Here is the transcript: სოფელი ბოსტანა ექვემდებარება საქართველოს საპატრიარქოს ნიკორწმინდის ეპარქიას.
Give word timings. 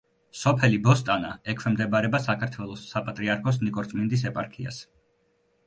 სოფელი 0.43 0.79
ბოსტანა 0.87 1.29
ექვემდებარება 1.53 2.23
საქართველოს 2.25 2.87
საპატრიარქოს 2.95 3.63
ნიკორწმინდის 3.69 4.27
ეპარქიას. 4.33 4.85